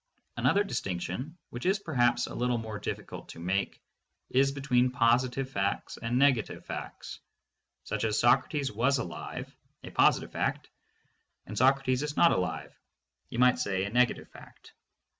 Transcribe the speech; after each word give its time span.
Another 0.35 0.63
distinction, 0.63 1.37
which 1.51 1.67
is 1.67 1.77
perhaps 1.77 2.25
a 2.25 2.33
little 2.33 2.57
more 2.57 2.79
difficult 2.79 3.29
to 3.29 3.39
make, 3.39 3.79
is 4.31 4.51
between 4.51 4.89
positive 4.89 5.47
facts 5.51 5.97
and 5.97 6.17
negative 6.17 6.65
facts, 6.65 7.19
such 7.83 8.03
as 8.03 8.19
"Socrates 8.19 8.71
was 8.71 8.97
alive"— 8.97 9.55
a 9.83 9.91
positive 9.91 10.31
fact,— 10.31 10.71
and 11.45 11.55
"Socrates 11.55 12.01
is 12.01 12.17
not 12.17 12.31
alive"— 12.31 12.75
you 13.29 13.37
might 13.37 13.59
say 13.59 13.83
a 13.83 13.91
negative 13.91 14.27
fact. 14.27 14.73